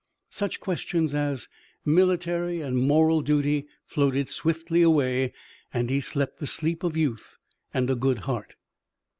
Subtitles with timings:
[0.31, 1.47] Such questions as
[1.85, 5.31] military and moral duty floated swiftly away,
[5.71, 7.37] and he slept the sleep of youth
[7.71, 8.55] and a good heart.